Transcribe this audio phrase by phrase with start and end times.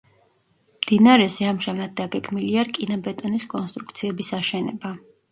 [0.83, 4.93] მდინარეზე ამჟამად დაგეგმილია რკინაბეტონის კონსტრუქციების აშენება.